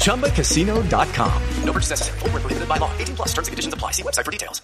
ChumbaCasino.com. 0.00 1.42
No 1.64 1.72
purchase 1.72 1.90
necessary. 1.90 2.18
Full 2.18 2.30
prohibited 2.30 2.68
by 2.68 2.76
law. 2.76 2.90
18 2.98 3.16
plus 3.16 3.28
terms 3.28 3.48
and 3.48 3.52
conditions 3.52 3.74
apply. 3.74 3.92
See 3.92 4.02
website 4.02 4.24
for 4.24 4.30
details. 4.30 4.60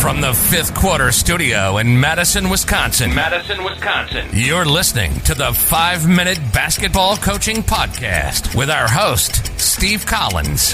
From 0.00 0.20
the 0.20 0.32
fifth 0.32 0.74
quarter 0.74 1.10
studio 1.10 1.78
in 1.78 2.00
Madison, 2.00 2.48
Wisconsin. 2.48 3.14
Madison, 3.14 3.64
Wisconsin. 3.64 4.28
You're 4.32 4.64
listening 4.64 5.12
to 5.20 5.34
the 5.34 5.52
five 5.52 6.08
minute 6.08 6.38
basketball 6.52 7.16
coaching 7.16 7.62
podcast 7.64 8.54
with 8.54 8.70
our 8.70 8.88
host, 8.88 9.58
Steve 9.60 10.06
Collins. 10.06 10.72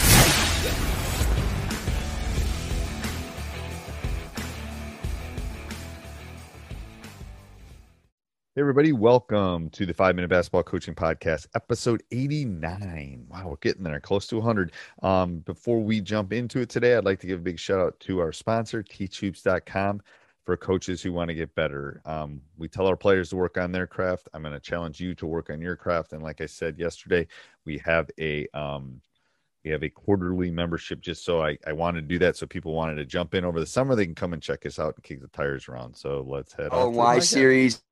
Hey, 8.56 8.60
everybody, 8.60 8.92
welcome 8.92 9.68
to 9.70 9.84
the 9.84 9.92
Five 9.92 10.14
Minute 10.14 10.28
Basketball 10.28 10.62
Coaching 10.62 10.94
Podcast, 10.94 11.48
episode 11.56 12.04
89. 12.12 13.26
Wow, 13.28 13.48
we're 13.48 13.56
getting 13.56 13.82
there, 13.82 13.98
close 13.98 14.28
to 14.28 14.36
100. 14.36 14.70
Um, 15.02 15.38
before 15.38 15.80
we 15.80 16.00
jump 16.00 16.32
into 16.32 16.60
it 16.60 16.68
today, 16.68 16.96
I'd 16.96 17.04
like 17.04 17.18
to 17.22 17.26
give 17.26 17.40
a 17.40 17.42
big 17.42 17.58
shout 17.58 17.80
out 17.80 17.98
to 17.98 18.20
our 18.20 18.30
sponsor, 18.30 18.84
teachhoops.com, 18.84 20.02
for 20.44 20.56
coaches 20.56 21.02
who 21.02 21.12
want 21.12 21.30
to 21.30 21.34
get 21.34 21.52
better. 21.56 22.00
Um, 22.04 22.40
we 22.56 22.68
tell 22.68 22.86
our 22.86 22.96
players 22.96 23.30
to 23.30 23.36
work 23.36 23.58
on 23.58 23.72
their 23.72 23.88
craft. 23.88 24.28
I'm 24.32 24.42
going 24.42 24.54
to 24.54 24.60
challenge 24.60 25.00
you 25.00 25.16
to 25.16 25.26
work 25.26 25.50
on 25.50 25.60
your 25.60 25.74
craft. 25.74 26.12
And 26.12 26.22
like 26.22 26.40
I 26.40 26.46
said 26.46 26.78
yesterday, 26.78 27.26
we 27.64 27.78
have 27.78 28.08
a 28.20 28.46
um, 28.54 29.00
we 29.64 29.70
have 29.70 29.82
a 29.82 29.88
quarterly 29.88 30.50
membership 30.50 31.00
just 31.00 31.24
so 31.24 31.42
I, 31.42 31.56
I 31.66 31.72
wanted 31.72 32.02
to 32.02 32.06
do 32.06 32.18
that 32.18 32.36
so 32.36 32.46
people 32.46 32.74
wanted 32.74 32.96
to 32.96 33.06
jump 33.06 33.34
in 33.34 33.44
over 33.44 33.58
the 33.58 33.66
summer 33.66 33.94
they 33.94 34.04
can 34.04 34.14
come 34.14 34.34
and 34.34 34.42
check 34.42 34.66
us 34.66 34.78
out 34.78 34.94
and 34.94 35.02
kick 35.02 35.22
the 35.22 35.28
tires 35.28 35.68
around. 35.68 35.96
So 35.96 36.24
let's 36.28 36.52
head 36.52 36.70
on 36.72 36.92
y 36.92 37.18
series. 37.18 37.82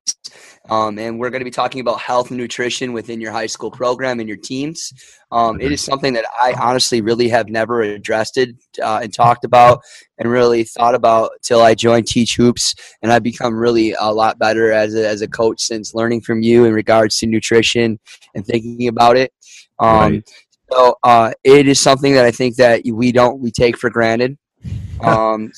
Um, 0.69 0.99
and 0.99 1.19
we're 1.19 1.29
going 1.29 1.41
to 1.41 1.45
be 1.45 1.51
talking 1.51 1.81
about 1.81 1.99
health 1.99 2.29
and 2.29 2.37
nutrition 2.37 2.93
within 2.93 3.19
your 3.19 3.31
high 3.31 3.47
school 3.47 3.71
program 3.71 4.19
and 4.19 4.29
your 4.29 4.37
teams. 4.37 4.93
Um, 5.31 5.59
it 5.59 5.71
is 5.71 5.81
something 5.81 6.13
that 6.13 6.25
i 6.39 6.53
honestly 6.61 7.01
really 7.01 7.27
have 7.27 7.49
never 7.49 7.81
addressed 7.81 8.37
it 8.37 8.55
uh, 8.81 8.99
and 9.01 9.11
talked 9.11 9.43
about 9.43 9.81
and 10.19 10.29
really 10.29 10.63
thought 10.63 10.93
about 10.93 11.31
till 11.41 11.61
i 11.61 11.73
joined 11.73 12.05
teach 12.05 12.35
hoops 12.35 12.75
and 13.01 13.11
i've 13.11 13.23
become 13.23 13.55
really 13.55 13.95
a 13.99 14.13
lot 14.13 14.37
better 14.37 14.71
as 14.71 14.93
a, 14.93 15.07
as 15.07 15.23
a 15.23 15.27
coach 15.27 15.59
since 15.59 15.95
learning 15.95 16.21
from 16.21 16.43
you 16.43 16.65
in 16.65 16.73
regards 16.73 17.17
to 17.17 17.25
nutrition 17.25 17.99
and 18.35 18.45
thinking 18.45 18.87
about 18.87 19.17
it. 19.17 19.33
Um, 19.79 20.13
right. 20.13 20.29
So 20.73 20.97
uh, 21.03 21.31
it 21.43 21.67
is 21.67 21.79
something 21.79 22.13
that 22.13 22.25
I 22.25 22.31
think 22.31 22.55
that 22.55 22.81
we 22.85 23.11
don't 23.11 23.39
we 23.39 23.51
take 23.51 23.77
for 23.77 23.89
granted. 23.89 24.37
Um, 25.01 25.51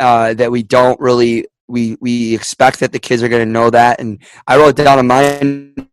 uh, 0.00 0.34
that 0.34 0.50
we 0.50 0.64
don't 0.64 0.98
really 0.98 1.46
we 1.68 1.96
we 2.00 2.34
expect 2.34 2.80
that 2.80 2.90
the 2.90 2.98
kids 2.98 3.22
are 3.22 3.28
going 3.28 3.46
to 3.46 3.52
know 3.52 3.70
that, 3.70 4.00
and 4.00 4.20
I 4.48 4.56
wrote 4.56 4.74
down 4.74 4.98
in 4.98 5.06
mine. 5.06 5.74
You 5.76 5.86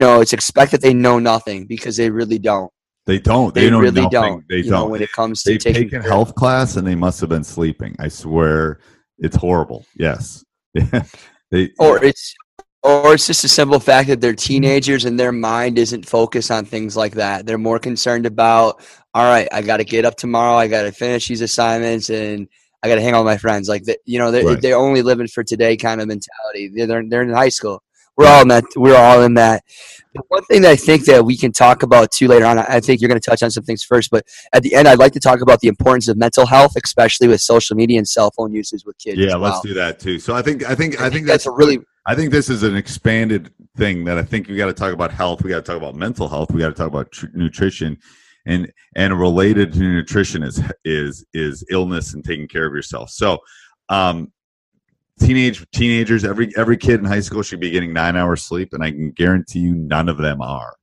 know, 0.00 0.20
it's 0.20 0.34
expected 0.34 0.82
they 0.82 0.92
know 0.92 1.18
nothing 1.18 1.64
because 1.64 1.96
they 1.96 2.10
really 2.10 2.38
don't. 2.38 2.70
They 3.06 3.18
don't. 3.18 3.54
They, 3.54 3.62
they 3.62 3.70
don't 3.70 3.80
really 3.80 4.02
nothing. 4.02 4.10
don't. 4.10 4.44
They 4.50 4.60
don't. 4.60 4.70
Know, 4.70 4.86
when 4.88 5.00
it 5.00 5.12
comes 5.12 5.42
to 5.44 5.52
They've 5.52 5.60
taking 5.60 5.82
taken 5.84 6.02
health 6.02 6.34
class 6.34 6.76
and 6.76 6.86
they 6.86 6.94
must 6.94 7.20
have 7.20 7.30
been 7.30 7.44
sleeping. 7.44 7.96
I 7.98 8.08
swear, 8.08 8.80
it's 9.16 9.36
horrible. 9.36 9.86
Yes. 9.96 10.44
they, 11.50 11.70
or 11.78 12.04
it's 12.04 12.34
or 12.86 13.14
it's 13.14 13.26
just 13.26 13.42
a 13.42 13.48
simple 13.48 13.80
fact 13.80 14.08
that 14.08 14.20
they're 14.20 14.32
teenagers 14.32 15.06
and 15.06 15.18
their 15.18 15.32
mind 15.32 15.76
isn't 15.76 16.08
focused 16.08 16.52
on 16.52 16.64
things 16.64 16.96
like 16.96 17.14
that. 17.14 17.44
They're 17.44 17.58
more 17.58 17.80
concerned 17.80 18.26
about, 18.26 18.80
all 19.12 19.24
right, 19.24 19.48
I 19.50 19.62
got 19.62 19.78
to 19.78 19.84
get 19.84 20.04
up 20.04 20.16
tomorrow, 20.16 20.56
I 20.56 20.68
got 20.68 20.82
to 20.82 20.92
finish 20.92 21.26
these 21.26 21.40
assignments, 21.40 22.10
and 22.10 22.48
I 22.84 22.88
got 22.88 22.94
to 22.94 23.00
hang 23.00 23.14
out 23.14 23.24
with 23.24 23.32
my 23.32 23.38
friends. 23.38 23.68
Like, 23.68 23.82
you 24.04 24.20
know, 24.20 24.30
they're, 24.30 24.44
right. 24.44 24.62
they're 24.62 24.76
only 24.76 25.02
living 25.02 25.26
for 25.26 25.42
today 25.42 25.76
kind 25.76 26.00
of 26.00 26.06
mentality. 26.06 26.70
They're, 26.74 27.02
they're 27.08 27.22
in 27.22 27.30
high 27.30 27.48
school. 27.48 27.82
We're 28.16 28.28
all 28.28 28.42
in 28.42 28.48
that. 28.48 28.64
We're 28.76 28.96
all 28.96 29.22
in 29.22 29.34
that. 29.34 29.64
But 30.14 30.24
one 30.28 30.44
thing 30.44 30.62
that 30.62 30.70
I 30.70 30.76
think 30.76 31.04
that 31.06 31.24
we 31.24 31.36
can 31.36 31.50
talk 31.50 31.82
about 31.82 32.12
too 32.12 32.28
later 32.28 32.46
on. 32.46 32.58
I 32.58 32.80
think 32.80 33.00
you're 33.00 33.08
going 33.08 33.20
to 33.20 33.30
touch 33.30 33.42
on 33.42 33.50
some 33.50 33.64
things 33.64 33.82
first, 33.82 34.10
but 34.10 34.24
at 34.52 34.62
the 34.62 34.74
end, 34.74 34.88
I'd 34.88 34.98
like 34.98 35.12
to 35.12 35.20
talk 35.20 35.40
about 35.40 35.60
the 35.60 35.68
importance 35.68 36.08
of 36.08 36.16
mental 36.16 36.46
health, 36.46 36.72
especially 36.82 37.28
with 37.28 37.40
social 37.40 37.76
media 37.76 37.98
and 37.98 38.08
cell 38.08 38.30
phone 38.30 38.52
usage 38.52 38.84
with 38.86 38.96
kids. 38.96 39.18
Yeah, 39.18 39.32
well. 39.32 39.50
let's 39.50 39.60
do 39.60 39.74
that 39.74 39.98
too. 39.98 40.18
So 40.18 40.34
I 40.34 40.40
think 40.40 40.64
I 40.64 40.74
think 40.74 40.98
I, 40.98 41.06
I 41.06 41.10
think, 41.10 41.14
think 41.14 41.26
that's, 41.26 41.44
that's 41.44 41.46
a 41.46 41.58
really 41.58 41.80
I 42.06 42.14
think 42.14 42.30
this 42.30 42.48
is 42.48 42.62
an 42.62 42.76
expanded 42.76 43.52
thing 43.76 44.04
that 44.04 44.16
I 44.16 44.22
think 44.22 44.46
we 44.46 44.56
got 44.56 44.66
to 44.66 44.72
talk 44.72 44.92
about 44.92 45.10
health. 45.10 45.42
We 45.42 45.50
got 45.50 45.64
to 45.64 45.72
talk 45.72 45.76
about 45.76 45.96
mental 45.96 46.28
health. 46.28 46.52
We 46.52 46.60
got 46.60 46.68
to 46.68 46.74
talk 46.74 46.86
about 46.86 47.10
tr- 47.10 47.26
nutrition, 47.34 47.98
and 48.46 48.72
and 48.94 49.18
related 49.18 49.72
to 49.72 49.80
nutrition 49.80 50.44
is 50.44 50.62
is 50.84 51.26
is 51.34 51.64
illness 51.68 52.14
and 52.14 52.24
taking 52.24 52.46
care 52.46 52.64
of 52.64 52.72
yourself. 52.72 53.10
So, 53.10 53.38
um, 53.88 54.32
teenage 55.18 55.66
teenagers, 55.72 56.24
every 56.24 56.52
every 56.56 56.76
kid 56.76 57.00
in 57.00 57.06
high 57.06 57.20
school 57.20 57.42
should 57.42 57.60
be 57.60 57.70
getting 57.70 57.92
nine 57.92 58.16
hours 58.16 58.42
sleep, 58.42 58.72
and 58.72 58.84
I 58.84 58.92
can 58.92 59.10
guarantee 59.10 59.60
you 59.60 59.74
none 59.74 60.08
of 60.08 60.18
them 60.18 60.40
are. 60.40 60.76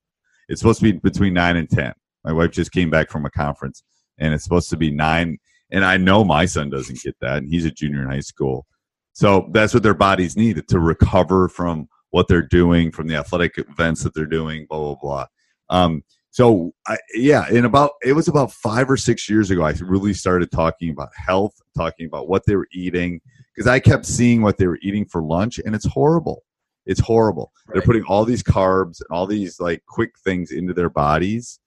It's 0.50 0.60
supposed 0.60 0.80
to 0.82 0.92
be 0.92 1.00
between 1.00 1.34
nine 1.34 1.56
and 1.56 1.70
ten. 1.70 1.94
My 2.26 2.34
wife 2.34 2.52
just 2.52 2.74
came 2.74 2.90
back 2.90 3.10
from 3.10 3.26
a 3.26 3.30
conference, 3.30 3.82
and 4.18 4.34
it's 4.34 4.44
supposed 4.44 4.70
to 4.72 4.78
be 4.78 4.92
nine. 4.92 5.38
And 5.72 5.86
I 5.86 5.96
know 5.96 6.26
my 6.26 6.46
son 6.46 6.70
doesn't 6.70 7.00
get 7.00 7.16
that, 7.22 7.38
and 7.38 7.50
he's 7.50 7.64
a 7.64 7.72
junior 7.72 8.02
in 8.02 8.10
high 8.10 8.20
school. 8.20 8.66
So 9.14 9.50
that's 9.54 9.74
what 9.74 9.84
their 9.84 9.94
bodies 9.94 10.36
need 10.36 10.68
to 10.68 10.80
recover 10.80 11.48
from 11.48 11.88
what 12.10 12.28
they're 12.28 12.42
doing, 12.42 12.92
from 12.92 13.08
the 13.08 13.16
athletic 13.16 13.58
events 13.58 14.04
that 14.04 14.14
they're 14.14 14.26
doing, 14.26 14.66
blah 14.70 14.80
blah 14.80 14.96
blah. 15.02 15.26
Um, 15.70 16.04
so 16.32 16.74
I, 16.88 16.98
yeah, 17.14 17.48
in 17.50 17.64
about 17.64 17.92
it 18.04 18.14
was 18.14 18.28
about 18.28 18.52
five 18.52 18.90
or 18.90 18.98
six 18.98 19.30
years 19.30 19.52
ago, 19.52 19.64
I 19.64 19.74
really 19.82 20.14
started 20.14 20.52
talking 20.52 20.90
about 20.90 21.10
health, 21.16 21.54
talking 21.78 22.08
about 22.08 22.28
what 22.28 22.44
they 22.48 22.56
were 22.56 22.68
eating, 22.74 23.22
because 23.56 23.68
I 23.68 23.80
kept 23.80 24.06
seeing 24.06 24.42
what 24.42 24.58
they 24.58 24.66
were 24.66 24.80
eating 24.82 25.06
for 25.06 25.22
lunch, 25.22 25.60
and 25.64 25.76
it's 25.76 25.86
horrible. 25.86 26.44
It's 26.86 27.00
horrible. 27.00 27.52
Right. 27.68 27.76
They're 27.76 27.86
putting 27.86 28.04
all 28.04 28.26
these 28.26 28.44
carbs 28.44 29.00
and 29.00 29.08
all 29.12 29.28
these 29.28 29.60
like 29.60 29.84
quick 29.88 30.12
things 30.24 30.52
into 30.52 30.74
their 30.74 30.90
bodies, 30.90 31.60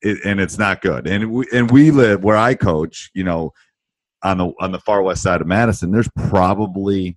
it, 0.00 0.18
and 0.24 0.40
it's 0.40 0.58
not 0.58 0.80
good. 0.80 1.06
And 1.06 1.30
we 1.30 1.46
and 1.52 1.70
we 1.70 1.90
live 1.90 2.24
where 2.24 2.38
I 2.38 2.54
coach. 2.54 3.10
You 3.14 3.24
know, 3.24 3.52
on 4.22 4.38
the 4.38 4.52
on 4.60 4.72
the 4.72 4.78
far 4.80 5.02
west 5.02 5.22
side 5.22 5.40
of 5.40 5.46
Madison, 5.46 5.90
there's 5.90 6.08
probably 6.28 7.16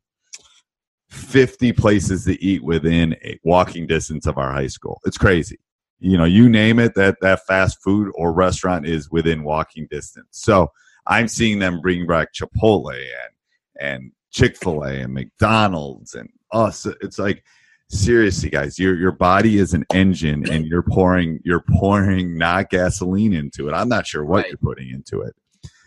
50 1.10 1.72
places 1.74 2.25
to 2.25 2.42
eat 2.44 2.63
within 2.63 3.13
a 3.24 3.40
walking 3.44 3.88
distance 3.88 4.25
of 4.25 4.38
our 4.38 4.52
high 4.52 4.68
school. 4.68 5.00
It's 5.06 5.18
crazy. 5.18 5.60
You 6.00 6.18
know, 6.18 6.25
you 6.25 6.50
name 6.50 6.80
it, 6.80 6.94
that 6.96 7.18
that 7.22 7.46
fast 7.48 7.78
food 7.84 8.12
or 8.16 8.34
restaurant 8.34 8.86
is 8.86 9.10
within 9.12 9.44
walking 9.44 9.88
distance. 9.90 10.28
So 10.31 10.72
I'm 11.07 11.28
seeing 11.28 11.60
them 11.60 11.80
bring 11.81 12.06
back 12.07 12.34
Chipotle 12.34 12.92
and 12.94 13.34
and 13.80 14.12
Chick 14.31 14.57
Fil 14.57 14.84
A 14.84 15.02
and 15.02 15.13
McDonald's 15.13 16.13
and 16.16 16.30
us. 16.52 16.86
It's 17.02 17.18
like 17.19 17.44
seriously, 17.90 18.50
guys, 18.50 18.78
your 18.78 18.96
your 18.96 19.13
body 19.13 19.57
is 19.57 19.74
an 19.74 19.86
engine, 19.94 20.50
and 20.50 20.66
you're 20.66 20.84
pouring 20.84 21.40
you're 21.46 21.63
pouring 21.80 22.38
not 22.38 22.69
gasoline 22.69 23.34
into 23.34 23.69
it. 23.69 23.74
I'm 23.74 23.90
not 23.90 24.06
sure 24.06 24.25
what 24.25 24.38
Right. 24.44 24.48
you're 24.50 24.57
putting 24.57 24.90
into 24.90 25.22
it. 25.22 25.34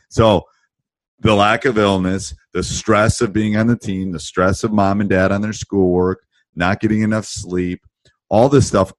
So 0.09 0.44
the 1.20 1.35
lack 1.35 1.65
of 1.65 1.79
illness, 1.79 2.35
the 2.53 2.62
stress 2.62 3.20
of 3.20 3.32
being 3.32 3.56
on 3.56 3.67
the 3.67 3.76
team, 3.76 4.12
the 4.12 4.20
stress 4.20 4.65
of 4.65 4.73
mom 4.73 5.00
and 5.00 5.11
dad 5.11 5.32
on 5.32 5.43
their 5.43 5.53
schoolwork, 5.53 6.25
not 6.55 6.81
getting 6.81 7.03
enough 7.03 7.25
sleep, 7.25 7.81
all 8.29 8.49
this 8.49 8.69
stuff 8.69 8.93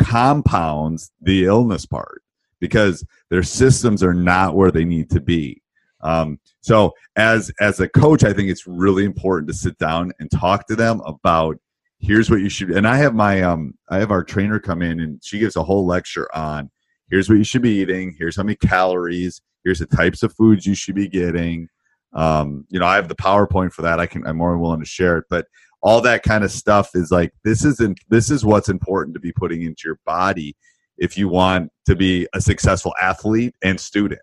compounds 0.00 1.12
the 1.20 1.44
illness 1.44 1.86
part 1.86 2.22
because 2.60 3.04
their 3.30 3.42
systems 3.42 4.02
are 4.02 4.14
not 4.14 4.54
where 4.54 4.70
they 4.70 4.84
need 4.84 5.10
to 5.10 5.20
be. 5.20 5.62
Um, 6.00 6.38
so 6.60 6.92
as 7.16 7.52
as 7.60 7.80
a 7.80 7.88
coach, 7.88 8.24
I 8.24 8.32
think 8.32 8.50
it's 8.50 8.66
really 8.66 9.04
important 9.04 9.48
to 9.48 9.54
sit 9.54 9.78
down 9.78 10.12
and 10.18 10.30
talk 10.30 10.66
to 10.66 10.76
them 10.76 11.00
about 11.06 11.58
here's 11.98 12.28
what 12.28 12.40
you 12.40 12.48
should. 12.48 12.70
And 12.70 12.86
I 12.86 12.96
have 12.96 13.14
my 13.14 13.42
um 13.42 13.74
I 13.88 13.98
have 13.98 14.10
our 14.10 14.24
trainer 14.24 14.58
come 14.58 14.82
in 14.82 15.00
and 15.00 15.22
she 15.22 15.38
gives 15.38 15.56
a 15.56 15.62
whole 15.62 15.86
lecture 15.86 16.28
on 16.34 16.70
here's 17.08 17.28
what 17.28 17.38
you 17.38 17.44
should 17.44 17.62
be 17.62 17.80
eating, 17.80 18.14
here's 18.18 18.36
how 18.36 18.42
many 18.42 18.56
calories, 18.56 19.40
here's 19.64 19.78
the 19.78 19.86
types 19.86 20.22
of 20.22 20.32
foods 20.34 20.66
you 20.66 20.74
should 20.74 20.94
be 20.94 21.08
getting. 21.08 21.68
Um, 22.14 22.66
you 22.68 22.78
know, 22.78 22.86
I 22.86 22.96
have 22.96 23.08
the 23.08 23.16
PowerPoint 23.16 23.72
for 23.72 23.82
that. 23.82 24.00
I 24.00 24.06
can 24.06 24.26
I'm 24.26 24.36
more 24.36 24.52
than 24.52 24.60
willing 24.60 24.80
to 24.80 24.86
share 24.86 25.18
it, 25.18 25.24
but 25.30 25.46
all 25.82 26.00
that 26.02 26.22
kind 26.22 26.44
of 26.44 26.50
stuff 26.50 26.90
is 26.94 27.10
like 27.10 27.32
this 27.44 27.64
isn't 27.64 27.98
this 28.08 28.30
is 28.30 28.44
what's 28.44 28.68
important 28.68 29.14
to 29.14 29.20
be 29.20 29.32
putting 29.32 29.62
into 29.62 29.82
your 29.84 29.98
body 30.06 30.56
if 30.98 31.16
you 31.18 31.28
want 31.28 31.70
to 31.86 31.96
be 31.96 32.26
a 32.34 32.40
successful 32.40 32.94
athlete 33.00 33.54
and 33.62 33.80
student. 33.80 34.20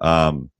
Um, 0.00 0.50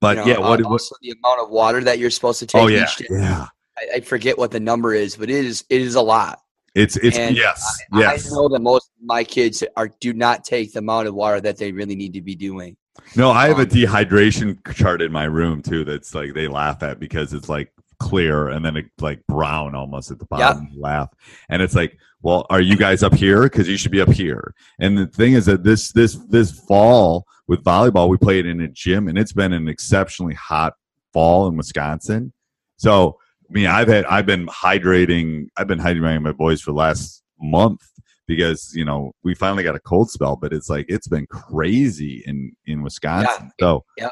but 0.00 0.18
You 0.18 0.24
know, 0.24 0.30
yeah, 0.30 0.48
what, 0.48 0.60
uh, 0.60 0.68
what 0.68 0.82
the 1.00 1.14
amount 1.22 1.40
of 1.40 1.50
water 1.50 1.82
that 1.82 1.98
you're 1.98 2.10
supposed 2.10 2.38
to 2.40 2.46
take 2.46 2.62
oh 2.62 2.66
yeah, 2.66 2.82
each 2.82 2.96
day. 2.96 3.06
yeah. 3.10 3.46
I, 3.78 3.96
I 3.96 4.00
forget 4.00 4.36
what 4.36 4.50
the 4.50 4.60
number 4.60 4.92
is, 4.92 5.16
but 5.16 5.30
it 5.30 5.44
is 5.44 5.64
it 5.70 5.80
is 5.80 5.94
a 5.94 6.02
lot. 6.02 6.40
It's 6.74 6.96
it's 6.96 7.16
And 7.16 7.36
yes, 7.36 7.78
I 7.92 8.00
yes. 8.00 8.30
know 8.30 8.48
that 8.48 8.60
most 8.60 8.90
of 9.00 9.06
my 9.06 9.24
kids 9.24 9.64
are 9.76 9.88
do 10.00 10.12
not 10.12 10.44
take 10.44 10.72
the 10.72 10.80
amount 10.80 11.08
of 11.08 11.14
water 11.14 11.40
that 11.40 11.56
they 11.56 11.72
really 11.72 11.94
need 11.94 12.12
to 12.14 12.20
be 12.20 12.34
doing. 12.34 12.76
No, 13.16 13.30
I 13.30 13.48
have 13.48 13.58
a 13.58 13.62
Um, 13.62 13.68
dehydration 13.68 14.74
chart 14.74 15.02
in 15.02 15.12
my 15.12 15.24
room 15.24 15.62
too. 15.62 15.84
That's 15.84 16.14
like 16.14 16.34
they 16.34 16.48
laugh 16.48 16.82
at 16.82 16.98
because 17.00 17.32
it's 17.32 17.48
like 17.48 17.72
clear 17.98 18.48
and 18.48 18.64
then 18.64 18.76
it's 18.76 18.88
like 19.00 19.24
brown 19.26 19.74
almost 19.74 20.10
at 20.10 20.18
the 20.18 20.26
bottom. 20.26 20.68
Laugh, 20.76 21.10
and 21.48 21.62
it's 21.62 21.74
like, 21.74 21.98
well, 22.22 22.46
are 22.50 22.60
you 22.60 22.76
guys 22.76 23.02
up 23.02 23.14
here? 23.14 23.42
Because 23.42 23.68
you 23.68 23.76
should 23.76 23.92
be 23.92 24.00
up 24.00 24.10
here. 24.10 24.54
And 24.78 24.96
the 24.98 25.06
thing 25.06 25.34
is 25.34 25.46
that 25.46 25.64
this 25.64 25.92
this 25.92 26.16
this 26.28 26.50
fall 26.50 27.26
with 27.46 27.62
volleyball, 27.62 28.08
we 28.08 28.16
played 28.16 28.46
in 28.46 28.60
a 28.60 28.68
gym, 28.68 29.08
and 29.08 29.18
it's 29.18 29.32
been 29.32 29.52
an 29.52 29.68
exceptionally 29.68 30.34
hot 30.34 30.74
fall 31.12 31.46
in 31.46 31.56
Wisconsin. 31.56 32.32
So, 32.76 33.18
I 33.48 33.52
mean, 33.52 33.66
I've 33.66 33.88
had 33.88 34.04
I've 34.06 34.26
been 34.26 34.46
hydrating. 34.46 35.48
I've 35.56 35.68
been 35.68 35.78
hydrating 35.78 36.22
my 36.22 36.32
boys 36.32 36.60
for 36.60 36.70
the 36.72 36.78
last 36.78 37.22
month 37.40 37.82
because 38.26 38.72
you 38.74 38.84
know 38.84 39.12
we 39.22 39.34
finally 39.34 39.62
got 39.62 39.74
a 39.74 39.80
cold 39.80 40.10
spell, 40.10 40.36
but 40.36 40.52
it's 40.52 40.68
like 40.68 40.86
it's 40.88 41.08
been 41.08 41.26
crazy 41.26 42.22
in 42.26 42.52
in 42.66 42.82
Wisconsin. 42.82 43.50
So, 43.60 43.84
yeah. 43.96 44.10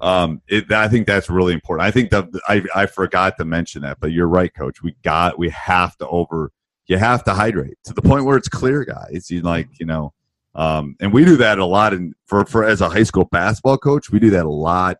um, 0.00 0.42
it, 0.48 0.70
I 0.70 0.88
think 0.88 1.06
that's 1.06 1.30
really 1.30 1.52
important. 1.52 1.86
I 1.86 1.90
think 1.90 2.10
that 2.10 2.28
I 2.48 2.62
I 2.74 2.86
forgot 2.86 3.36
to 3.38 3.44
mention 3.44 3.82
that, 3.82 3.98
but 4.00 4.12
you're 4.12 4.28
right, 4.28 4.52
Coach. 4.54 4.82
We 4.82 4.94
got 5.02 5.38
we 5.38 5.50
have 5.50 5.96
to 5.98 6.08
over. 6.08 6.50
You 6.88 6.98
have 6.98 7.24
to 7.24 7.32
hydrate 7.32 7.78
to 7.84 7.94
the 7.94 8.02
point 8.02 8.24
where 8.24 8.36
it's 8.36 8.48
clear, 8.48 8.84
guys. 8.84 9.30
You 9.30 9.40
like 9.42 9.68
you 9.78 9.86
know, 9.86 10.12
um, 10.54 10.96
and 11.00 11.12
we 11.12 11.24
do 11.24 11.36
that 11.36 11.58
a 11.58 11.64
lot. 11.64 11.94
And 11.94 12.14
for 12.26 12.44
for 12.44 12.64
as 12.64 12.80
a 12.80 12.88
high 12.88 13.04
school 13.04 13.24
basketball 13.24 13.78
coach, 13.78 14.10
we 14.10 14.18
do 14.18 14.30
that 14.30 14.44
a 14.44 14.50
lot 14.50 14.96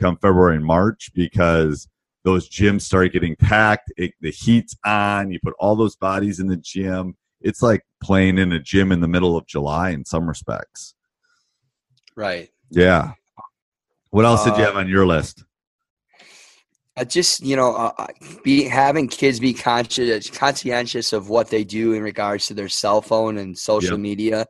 come 0.00 0.16
February 0.16 0.56
and 0.56 0.64
March 0.64 1.10
because 1.14 1.86
those 2.24 2.48
gyms 2.48 2.82
start 2.82 3.12
getting 3.12 3.36
packed. 3.36 3.92
It, 3.96 4.12
the 4.20 4.30
heat's 4.30 4.76
on. 4.84 5.30
You 5.30 5.38
put 5.42 5.54
all 5.58 5.76
those 5.76 5.96
bodies 5.96 6.40
in 6.40 6.48
the 6.48 6.56
gym. 6.56 7.16
It's 7.40 7.62
like 7.62 7.82
playing 8.02 8.38
in 8.38 8.52
a 8.52 8.58
gym 8.58 8.92
in 8.92 9.00
the 9.00 9.08
middle 9.08 9.36
of 9.36 9.46
July 9.46 9.90
in 9.90 10.04
some 10.04 10.28
respects. 10.28 10.94
Right. 12.16 12.50
Yeah. 12.70 13.12
What 14.10 14.24
else 14.24 14.44
did 14.44 14.56
you 14.56 14.62
Uh, 14.64 14.66
have 14.66 14.76
on 14.76 14.88
your 14.88 15.06
list? 15.06 15.44
I 16.96 17.04
just 17.04 17.40
you 17.40 17.56
know 17.56 17.74
uh, 17.74 17.92
uh, 17.96 18.06
be 18.42 18.64
having 18.64 19.08
kids 19.08 19.40
be 19.40 19.54
conscious 19.54 20.28
conscientious 20.28 21.12
of 21.12 21.28
what 21.30 21.48
they 21.48 21.64
do 21.64 21.92
in 21.94 22.02
regards 22.02 22.46
to 22.48 22.54
their 22.54 22.68
cell 22.68 23.00
phone 23.00 23.38
and 23.38 23.56
social 23.56 23.92
Yep. 23.92 24.00
media. 24.00 24.46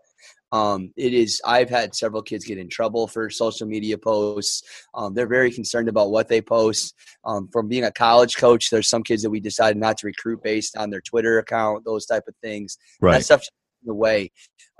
Um, 0.52 0.93
it 0.97 1.14
is. 1.14 1.41
I've 1.44 1.70
had 1.70 1.94
several 1.94 2.23
kids 2.23 2.44
get 2.44 2.58
in 2.58 2.69
trouble 2.69 3.06
for 3.06 3.31
social 3.31 3.67
media 3.67 3.97
posts. 3.99 4.62
Um, 4.94 5.14
they're 5.14 5.26
very 5.26 5.50
concerned 5.50 5.88
about 5.88 6.11
what 6.11 6.29
they 6.29 6.41
post. 6.41 6.94
Um, 7.25 7.49
from 7.52 7.69
being 7.69 7.85
a 7.85 7.93
college 7.93 8.37
coach, 8.37 8.70
there's 8.70 8.88
some 8.88 9.02
kids 9.02 9.23
that 9.23 9.31
we 9.31 9.41
decided 9.41 9.76
not 9.76 9.99
to 9.99 10.06
recruit 10.06 10.43
based 10.43 10.76
on 10.76 10.91
their 10.91 11.00
Twitter 11.00 11.38
account, 11.38 11.85
those 11.85 12.06
type 12.06 12.25
of 12.26 12.35
things. 12.43 12.79
Right. 13.00 13.19
That 13.19 13.25
stuff 13.25 13.43
in 13.82 13.87
the 13.87 13.94
way. 13.94 14.31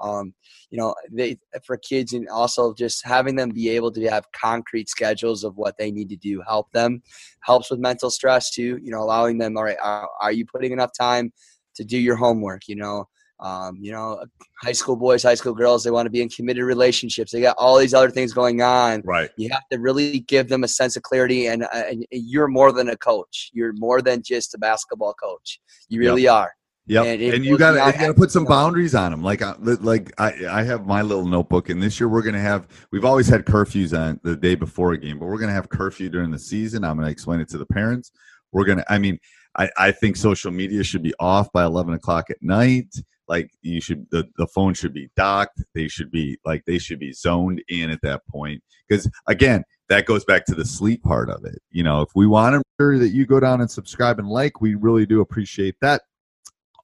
Um, 0.03 0.35
you 0.71 0.79
know, 0.79 0.95
they 1.11 1.39
for 1.65 1.77
kids 1.77 2.13
and 2.13 2.29
also 2.29 2.73
just 2.73 3.05
having 3.05 3.37
them 3.37 3.51
be 3.51 3.69
able 3.71 3.93
to 3.93 4.09
have 4.09 4.25
concrete 4.33 4.89
schedules 4.89 5.45
of 5.45 5.57
what 5.57 5.77
they 5.79 5.91
need 5.91 6.09
to 6.09 6.17
do 6.17 6.43
help 6.47 6.71
them 6.73 7.03
helps 7.43 7.71
with 7.71 7.81
mental 7.81 8.11
stress 8.11 8.51
too. 8.51 8.79
You 8.83 8.91
know, 8.91 9.03
allowing 9.03 9.39
them, 9.39 9.57
all 9.57 9.65
right, 9.65 9.77
are, 9.83 10.09
are 10.21 10.33
you 10.33 10.47
putting 10.47 10.73
enough 10.73 10.93
time 10.99 11.33
to 11.75 11.85
do 11.85 11.99
your 11.99 12.17
homework? 12.17 12.63
You 12.67 12.77
know, 12.77 13.09
um, 13.41 13.77
you 13.81 13.91
know, 13.93 14.23
high 14.63 14.73
school 14.73 14.97
boys, 14.97 15.23
high 15.23 15.35
school 15.35 15.55
girls, 15.55 15.83
they 15.85 15.91
want 15.91 16.07
to 16.07 16.11
be 16.11 16.21
in 16.23 16.29
committed 16.29 16.63
relationships. 16.65 17.33
They 17.33 17.41
got 17.41 17.57
all 17.59 17.79
these 17.79 17.95
other 17.95 18.11
things 18.11 18.33
going 18.33 18.63
on. 18.63 19.03
Right. 19.05 19.31
You 19.37 19.49
have 19.51 19.67
to 19.73 19.79
really 19.79 20.21
give 20.21 20.49
them 20.49 20.65
a 20.65 20.69
sense 20.69 20.97
of 20.97 21.03
clarity, 21.03 21.47
and, 21.47 21.65
uh, 21.65 21.69
and 21.73 22.05
you're 22.11 22.49
more 22.49 22.73
than 22.73 22.89
a 22.91 22.97
coach. 22.97 23.51
You're 23.53 23.73
more 23.75 24.03
than 24.03 24.23
just 24.23 24.55
a 24.55 24.59
basketball 24.59 25.15
coach. 25.15 25.61
You 25.89 26.01
Yep. 26.03 26.07
really 26.09 26.29
are. 26.29 26.53
Yep. 26.87 27.05
And 27.07 27.23
And, 27.35 27.45
you 27.45 27.57
got 27.57 27.73
to 27.73 27.87
you 27.87 28.01
got 28.01 28.07
to 28.09 28.15
put 28.15 28.33
some 28.33 28.45
boundaries 28.45 28.95
on 28.97 29.13
them. 29.13 29.23
Like, 29.23 29.43
I- 29.43 29.55
like 29.59 30.13
I, 30.19 30.33
I 30.51 30.63
have 30.65 30.87
my 30.87 31.03
little 31.03 31.27
notebook, 31.27 31.69
and 31.69 31.81
this 31.83 32.01
year 32.01 32.09
we're 32.09 32.23
going 32.23 32.35
to 32.35 32.41
have. 32.41 32.67
We've 32.91 33.05
always 33.05 33.29
had 33.29 33.45
curfews 33.45 33.97
on 33.97 34.19
the 34.25 34.35
day 34.35 34.55
before 34.57 34.93
a 34.93 34.99
game, 34.99 35.19
but 35.19 35.27
we're 35.27 35.39
going 35.39 35.49
to 35.51 35.55
have 35.55 35.69
curfew 35.69 36.09
during 36.09 36.31
the 36.31 36.39
season. 36.39 36.85
I'm 36.85 36.97
going 36.97 37.07
to 37.07 37.13
explain 37.13 37.41
it 37.41 37.49
to 37.51 37.59
the 37.59 37.67
parents. 37.67 38.11
We're 38.53 38.65
going 38.65 38.79
to. 38.79 38.93
I 38.93 38.99
mean, 38.99 39.19
I, 39.57 39.71
I 39.77 39.93
think 39.93 40.17
social 40.17 40.51
media 40.51 40.83
should 40.83 41.03
be 41.03 41.15
off 41.21 41.53
by 41.53 41.65
11 41.65 41.95
o'clock 41.95 42.31
at 42.31 42.39
night. 42.41 42.93
Like 43.31 43.53
you 43.63 43.81
should, 43.81 44.07
the, 44.11 44.29
the 44.37 44.49
phone 44.49 44.75
should 44.75 44.93
be 44.93 45.09
docked. 45.17 45.63
They 45.73 45.87
should 45.87 46.11
be 46.11 46.39
like 46.45 46.65
they 46.67 46.79
should 46.79 46.99
be 46.99 47.13
zoned 47.13 47.63
in 47.69 47.89
at 47.89 48.03
that 48.03 48.27
point. 48.27 48.63
Because 48.89 49.09
again, 49.29 49.63
that 49.89 50.05
goes 50.05 50.25
back 50.25 50.45
to 50.47 50.55
the 50.55 50.65
sleep 50.65 51.03
part 51.05 51.31
of 51.31 51.45
it. 51.45 51.63
You 51.71 51.85
know, 51.85 52.03
if 52.03 52.09
we 52.17 52.27
want 52.27 52.55
to 52.55 52.59
make 52.59 52.65
sure 52.81 52.99
that 52.99 53.11
you 53.11 53.27
go 53.27 53.39
down 53.39 53.61
and 53.61 53.71
subscribe 53.71 54.19
and 54.19 54.29
like, 54.29 54.61
we 54.61 54.75
really 54.75 55.07
do 55.07 55.21
appreciate 55.21 55.77
that. 55.81 56.03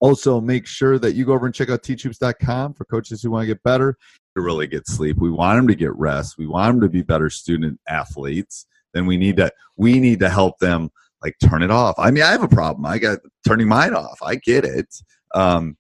Also, 0.00 0.40
make 0.40 0.66
sure 0.66 0.98
that 1.00 1.14
you 1.14 1.24
go 1.24 1.32
over 1.32 1.46
and 1.46 1.54
check 1.54 1.68
out 1.68 1.82
teachhoops.com 1.82 2.74
for 2.74 2.84
coaches 2.84 3.22
who 3.22 3.30
want 3.32 3.42
to 3.42 3.46
get 3.46 3.62
better 3.64 3.96
to 4.36 4.42
really 4.42 4.68
get 4.68 4.86
sleep. 4.86 5.16
We 5.16 5.30
want 5.30 5.58
them 5.58 5.66
to 5.66 5.74
get 5.74 5.94
rest. 5.96 6.38
We 6.38 6.46
want 6.46 6.74
them 6.74 6.80
to 6.82 6.88
be 6.88 7.02
better 7.02 7.28
student 7.28 7.80
athletes. 7.88 8.66
Then 8.92 9.06
we 9.06 9.16
need 9.16 9.36
to 9.38 9.50
we 9.76 9.98
need 9.98 10.20
to 10.20 10.28
help 10.28 10.58
them 10.58 10.90
like 11.22 11.36
turn 11.42 11.62
it 11.62 11.70
off. 11.70 11.94
I 11.98 12.10
mean, 12.10 12.22
I 12.22 12.30
have 12.30 12.42
a 12.42 12.48
problem. 12.48 12.86
I 12.86 12.98
got 12.98 13.18
turning 13.46 13.68
mine 13.68 13.94
off. 13.94 14.18
I 14.22 14.36
get 14.36 14.64
it. 14.64 14.94
Um, 15.34 15.76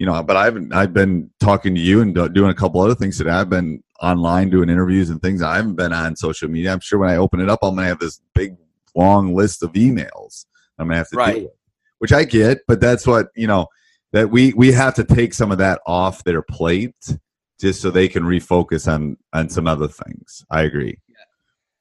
you 0.00 0.06
know, 0.06 0.22
but 0.22 0.36
I've 0.36 0.56
I've 0.72 0.94
been 0.94 1.30
talking 1.40 1.74
to 1.74 1.80
you 1.80 2.00
and 2.00 2.14
doing 2.14 2.50
a 2.50 2.54
couple 2.54 2.80
other 2.80 2.94
things 2.94 3.18
today. 3.18 3.30
I've 3.30 3.50
been 3.50 3.84
online 4.00 4.48
doing 4.48 4.70
interviews 4.70 5.10
and 5.10 5.20
things. 5.20 5.42
I 5.42 5.56
haven't 5.56 5.76
been 5.76 5.92
on 5.92 6.16
social 6.16 6.48
media. 6.48 6.72
I'm 6.72 6.80
sure 6.80 6.98
when 6.98 7.10
I 7.10 7.16
open 7.16 7.38
it 7.38 7.50
up, 7.50 7.58
I'm 7.62 7.76
gonna 7.76 7.86
have 7.86 7.98
this 7.98 8.18
big 8.34 8.56
long 8.96 9.34
list 9.34 9.62
of 9.62 9.72
emails. 9.74 10.46
I'm 10.78 10.86
gonna 10.86 10.96
have 10.96 11.10
to 11.10 11.16
Right. 11.16 11.34
deal 11.34 11.42
with, 11.44 11.52
which 11.98 12.12
I 12.14 12.24
get. 12.24 12.60
But 12.66 12.80
that's 12.80 13.06
what 13.06 13.28
you 13.36 13.46
know 13.46 13.66
that 14.12 14.30
we 14.30 14.54
we 14.54 14.72
have 14.72 14.94
to 14.94 15.04
take 15.04 15.34
some 15.34 15.52
of 15.52 15.58
that 15.58 15.82
off 15.86 16.24
their 16.24 16.40
plate 16.40 17.18
just 17.60 17.82
so 17.82 17.90
they 17.90 18.08
can 18.08 18.22
refocus 18.22 18.90
on 18.90 19.18
on 19.34 19.50
some 19.50 19.66
other 19.66 19.86
things. 19.86 20.46
I 20.50 20.62
agree. 20.62 20.98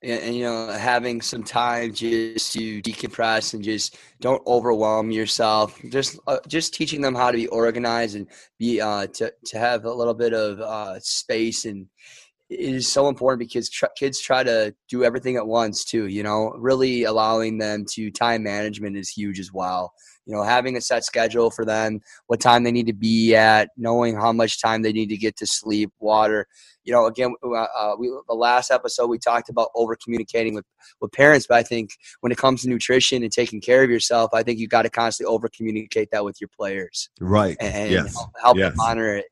And, 0.02 0.22
and 0.22 0.36
you 0.36 0.44
know 0.44 0.68
having 0.68 1.22
some 1.22 1.44
time 1.44 1.94
just 1.94 2.54
to 2.54 2.82
decompress 2.82 3.54
and 3.54 3.64
just 3.64 3.98
don't 4.20 4.46
overwhelm 4.48 5.12
yourself 5.12 5.80
just 5.90 6.20
uh, 6.28 6.40
just 6.48 6.74
teaching 6.74 7.02
them 7.02 7.16
how 7.16 7.32
to 7.32 7.38
be 7.38 7.48
organized 7.48 8.16
and 8.16 8.28
be 8.58 8.80
uh 8.82 9.08
to, 9.08 9.32
to 9.46 9.58
have 9.58 9.86
a 9.86 9.94
little 9.94 10.14
bit 10.14 10.34
of 10.34 10.60
uh 10.62 11.00
space 11.00 11.66
and 11.66 11.88
is 12.50 12.88
so 12.92 13.08
important 13.08 13.40
because 13.40 13.70
tr- 13.70 13.86
kids 13.96 14.20
try 14.20 14.44
to 14.44 14.74
do 14.90 15.04
everything 15.04 15.36
at 15.36 15.46
once 15.46 15.84
too 15.86 16.08
you 16.08 16.24
know 16.24 16.52
really 16.58 17.04
allowing 17.04 17.58
them 17.60 17.86
to 17.88 18.10
time 18.10 18.44
management 18.44 18.98
is 18.98 19.08
huge 19.10 19.40
as 19.40 19.54
well 19.54 19.94
you 20.26 20.34
know 20.34 20.42
having 20.42 20.76
a 20.76 20.82
set 20.82 21.04
schedule 21.06 21.52
for 21.52 21.64
them 21.64 22.00
what 22.28 22.40
time 22.40 22.64
they 22.64 22.72
need 22.72 22.88
to 22.88 22.94
be 22.94 23.36
at 23.36 23.70
knowing 23.78 24.16
how 24.16 24.32
much 24.32 24.62
time 24.62 24.82
they 24.82 24.92
need 24.92 25.10
to 25.10 25.18
get 25.18 25.36
to 25.38 25.46
sleep 25.46 25.92
water 26.00 26.48
you 26.84 26.92
know 26.92 27.06
again 27.06 27.36
uh, 27.44 27.68
uh, 27.78 27.96
we, 28.00 28.12
the 28.28 28.34
last 28.34 28.72
episode 28.72 29.08
we 29.08 29.20
talked 29.20 29.50
about 29.50 29.70
over 29.76 29.96
communicating 30.04 30.56
with 30.56 30.66
with 31.02 31.12
parents 31.12 31.46
but 31.48 31.58
i 31.58 31.64
think 31.64 31.92
when 32.22 32.32
it 32.32 32.38
comes 32.38 32.64
to 32.64 32.70
nutrition 32.70 33.22
and 33.22 33.32
taking 33.32 33.62
care 33.62 33.84
of 33.84 33.92
yourself 33.92 34.32
i 34.34 34.42
think 34.42 34.58
you 34.58 34.68
got 34.68 34.84
to 34.84 34.90
constantly 34.90 35.32
over 35.32 35.48
communicate 35.56 36.10
that 36.12 36.26
with 36.26 36.42
your 36.42 36.50
players 36.56 37.10
Right. 37.20 37.58
and 37.60 37.92
yes. 37.92 38.16
help, 38.16 38.30
help 38.42 38.58
Yes. 38.58 38.70
them 38.70 38.78
monitor 38.78 39.16
it 39.18 39.26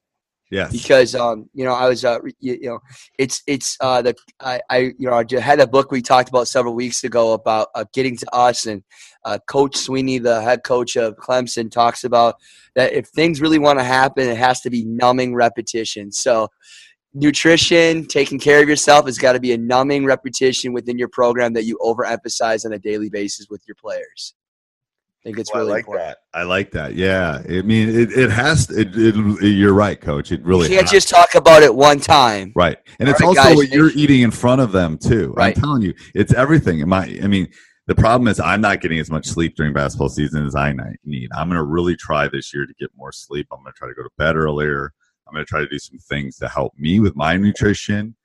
Yes. 0.49 0.71
because 0.71 1.13
um, 1.13 1.49
you 1.53 1.65
know 1.65 1.73
I 1.73 1.89
was 1.89 2.05
uh, 2.05 2.19
you, 2.39 2.57
you 2.61 2.69
know 2.69 2.79
it's 3.19 3.43
it's 3.47 3.77
uh, 3.81 4.01
the 4.01 4.15
I, 4.39 4.61
I 4.69 4.77
you 4.97 5.09
know 5.09 5.13
I 5.13 5.39
had 5.39 5.59
a 5.59 5.67
book 5.67 5.91
we 5.91 6.01
talked 6.01 6.29
about 6.29 6.47
several 6.47 6.73
weeks 6.73 7.03
ago 7.03 7.33
about 7.33 7.67
uh, 7.75 7.85
getting 7.93 8.15
to 8.17 8.33
us 8.33 8.65
and 8.65 8.83
uh, 9.25 9.39
Coach 9.47 9.75
Swinney, 9.75 10.23
the 10.23 10.41
head 10.41 10.63
coach 10.63 10.95
of 10.95 11.17
Clemson, 11.17 11.69
talks 11.69 12.05
about 12.05 12.35
that 12.75 12.93
if 12.93 13.07
things 13.07 13.41
really 13.41 13.59
want 13.59 13.79
to 13.79 13.83
happen, 13.83 14.29
it 14.29 14.37
has 14.37 14.61
to 14.61 14.69
be 14.69 14.85
numbing 14.85 15.35
repetition. 15.35 16.13
So 16.13 16.47
nutrition, 17.13 18.05
taking 18.05 18.39
care 18.39 18.61
of 18.61 18.69
yourself 18.69 19.05
has 19.05 19.17
got 19.17 19.33
to 19.33 19.39
be 19.39 19.51
a 19.51 19.57
numbing 19.57 20.05
repetition 20.05 20.71
within 20.71 20.97
your 20.97 21.09
program 21.09 21.53
that 21.53 21.65
you 21.65 21.77
overemphasize 21.81 22.65
on 22.65 22.71
a 22.71 22.79
daily 22.79 23.09
basis 23.09 23.47
with 23.49 23.61
your 23.67 23.75
players. 23.75 24.33
I 25.27 25.29
think 25.29 25.39
it's 25.39 25.53
Well, 25.53 25.63
really 25.63 25.72
I 25.72 25.75
like 25.75 25.86
important. 25.88 26.07
that. 26.34 26.39
I 26.39 26.43
like 26.43 26.72
that. 26.72 26.96
Yeah. 26.96 27.41
I 27.50 27.62
mean, 27.62 27.89
it, 27.89 28.13
it 28.13 28.31
has. 28.31 28.69
It, 28.69 28.96
it, 28.96 29.15
You're 29.43 29.74
right, 29.74 30.00
Coach. 30.00 30.31
It 30.31 30.41
really. 30.46 30.63
You 30.69 30.75
can't 30.75 30.84
has. 30.84 30.91
just 30.91 31.10
talk 31.10 31.36
about 31.36 31.63
it 31.63 31.75
one 31.75 32.00
time. 32.00 32.53
Right. 32.55 32.77
And 33.00 33.10
it's 33.10 33.19
All 33.22 33.29
right, 33.34 33.38
also 33.38 33.50
guys, 33.50 33.55
what 33.57 33.69
you're 33.69 33.91
eating 33.91 34.22
in 34.22 34.31
front 34.31 34.62
of 34.62 34.72
them 34.72 34.98
too. 34.98 35.34
Right. 35.36 35.55
I'm 35.55 35.62
telling 35.62 35.81
you, 35.81 35.93
it's 36.15 36.34
everything. 36.34 36.81
I 36.93 37.19
I 37.22 37.27
mean, 37.27 37.50
the 37.88 37.96
problem 37.96 38.27
is 38.27 38.39
I'm 38.39 38.62
not 38.62 38.81
getting 38.81 39.00
as 39.00 39.10
much 39.10 39.25
sleep 39.25 39.55
during 39.55 39.74
basketball 39.74 40.10
season 40.10 40.46
as 40.46 40.55
I 40.55 40.74
need. 41.03 41.29
I'm 41.36 41.50
going 41.50 41.57
to 41.57 41.63
really 41.63 41.96
try 41.96 42.27
this 42.27 42.53
year 42.53 42.65
to 42.65 42.74
get 42.79 42.89
more 42.96 43.12
sleep. 43.12 43.48
I'm 43.51 43.62
going 43.63 43.74
to 43.74 43.77
try 43.77 43.88
to 43.88 43.93
go 43.93 44.03
to 44.03 44.10
bed 44.17 44.36
earlier. 44.36 44.93
I'm 45.27 45.34
going 45.34 45.46
to 45.46 45.50
try 45.50 45.60
to 45.60 45.67
do 45.67 45.79
some 45.79 45.98
things 45.98 46.38
to 46.38 46.48
help 46.48 46.74
me 46.77 47.00
with 47.00 47.15
my 47.15 47.36
nutrition. 47.38 48.15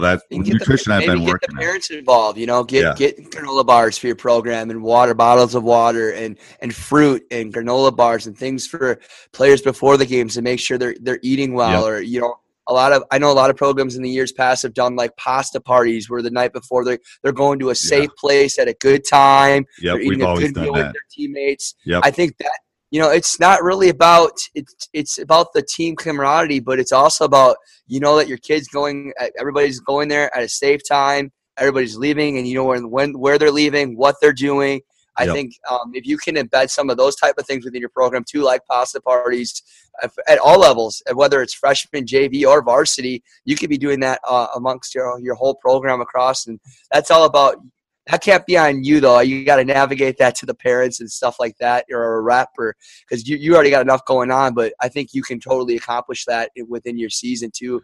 Well, 0.00 0.18
And 0.30 0.44
get 0.44 0.52
the- 0.52 0.58
nutrition 0.58 0.92
I've 0.92 1.06
been 1.06 1.18
get 1.20 1.28
working 1.28 1.48
the 1.50 1.56
on. 1.56 1.62
parents 1.62 1.90
involved. 1.90 2.38
You 2.38 2.46
know, 2.46 2.64
get 2.64 2.82
Yeah. 2.82 2.94
get 2.96 3.30
granola 3.30 3.66
bars 3.66 3.98
for 3.98 4.06
your 4.06 4.16
program 4.16 4.70
and 4.70 4.82
water 4.82 5.14
bottles 5.14 5.54
of 5.54 5.62
water 5.64 6.10
and 6.10 6.38
and 6.60 6.74
fruit 6.74 7.24
and 7.30 7.52
granola 7.52 7.94
bars 7.94 8.26
and 8.26 8.36
things 8.36 8.66
for 8.66 8.98
players 9.32 9.60
before 9.62 9.96
the 9.96 10.06
games 10.06 10.34
to 10.34 10.42
make 10.42 10.60
sure 10.60 10.78
they're 10.78 10.96
they're 11.00 11.20
eating 11.22 11.54
well. 11.54 11.82
Yep. 11.82 11.90
Or 11.90 12.00
you 12.00 12.20
know, 12.20 12.34
a 12.68 12.72
lot 12.72 12.92
of 12.92 13.02
I 13.10 13.18
know 13.18 13.30
a 13.30 13.34
lot 13.34 13.50
of 13.50 13.56
programs 13.56 13.96
in 13.96 14.02
the 14.02 14.08
years 14.10 14.30
past 14.32 14.62
have 14.62 14.72
done 14.74 14.94
like 14.94 15.16
pasta 15.16 15.60
parties 15.60 16.08
where 16.08 16.22
the 16.22 16.30
night 16.30 16.52
before 16.52 16.84
they 16.84 16.98
they're 17.22 17.32
going 17.32 17.58
to 17.58 17.70
a 17.70 17.74
safe 17.74 18.10
place 18.18 18.58
at 18.58 18.68
a 18.68 18.74
good 18.74 19.04
time. 19.04 19.66
Yeah, 19.80 19.94
we've 19.94 20.22
always 20.22 20.46
good 20.52 20.54
done 20.54 20.64
that. 20.66 20.72
with 20.72 20.82
their 20.92 21.02
teammates. 21.10 21.74
Yep. 21.84 22.02
I 22.04 22.10
think 22.12 22.36
that 22.38 22.52
you 22.92 23.00
know 23.00 23.10
it's 23.10 23.40
not 23.40 23.62
really 23.62 23.88
about 23.88 24.32
it's 24.54 24.88
it's 24.92 25.18
about 25.18 25.54
the 25.54 25.62
team 25.62 25.96
camaraderie, 25.96 26.60
but 26.60 26.78
it's 26.78 26.92
also 26.92 27.24
about 27.24 27.56
you 27.86 27.98
know 27.98 28.16
that 28.16 28.28
your 28.28 28.38
kids 28.38 28.68
going 28.68 29.12
everybody's 29.40 29.80
going 29.80 30.08
there 30.08 30.34
at 30.36 30.42
a 30.44 30.48
safe 30.48 30.82
time. 30.86 31.32
Everybody's 31.56 31.96
leaving, 31.96 32.36
and 32.36 32.46
you 32.46 32.54
know 32.54 32.64
when 32.64 32.90
when 32.90 33.18
where 33.18 33.38
they're 33.38 33.50
leaving, 33.50 33.96
what 33.96 34.16
they're 34.20 34.32
doing. 34.34 34.82
I 35.16 35.24
Yep. 35.24 35.34
think 35.34 35.52
um, 35.70 35.92
if 35.94 36.06
you 36.06 36.16
can 36.16 36.36
embed 36.36 36.70
some 36.70 36.88
of 36.88 36.96
those 36.96 37.16
type 37.16 37.34
of 37.38 37.46
things 37.46 37.64
within 37.66 37.80
your 37.80 37.90
program 37.90 38.24
too, 38.26 38.42
like 38.42 38.62
pasta 38.66 38.98
parties 39.00 39.62
at, 40.02 40.10
at 40.26 40.38
all 40.38 40.58
levels, 40.58 41.02
whether 41.12 41.42
it's 41.42 41.52
freshman, 41.52 42.06
JV, 42.06 42.46
or 42.46 42.62
varsity, 42.62 43.22
you 43.44 43.54
could 43.56 43.68
be 43.68 43.76
doing 43.76 44.00
that 44.00 44.20
uh, 44.26 44.46
amongst 44.54 44.94
your 44.94 45.18
your 45.20 45.34
whole 45.34 45.54
program 45.54 46.00
across, 46.02 46.46
and 46.46 46.60
that's 46.90 47.10
all 47.10 47.24
about. 47.24 47.56
That 48.08 48.20
can't 48.20 48.44
be 48.46 48.58
on 48.58 48.82
you 48.82 49.00
though. 49.00 49.20
You 49.20 49.44
got 49.44 49.56
to 49.56 49.64
navigate 49.64 50.18
that 50.18 50.34
to 50.36 50.46
the 50.46 50.54
parents 50.54 51.00
and 51.00 51.10
stuff 51.10 51.36
like 51.38 51.56
that, 51.58 51.84
or 51.90 52.16
a 52.16 52.20
rep, 52.20 52.48
or 52.58 52.74
because 53.08 53.28
you, 53.28 53.36
you 53.36 53.54
already 53.54 53.70
got 53.70 53.82
enough 53.82 54.04
going 54.06 54.32
on. 54.32 54.54
But 54.54 54.72
I 54.80 54.88
think 54.88 55.10
you 55.14 55.22
can 55.22 55.38
totally 55.38 55.76
accomplish 55.76 56.24
that 56.24 56.50
within 56.68 56.98
your 56.98 57.10
season 57.10 57.52
too. 57.54 57.80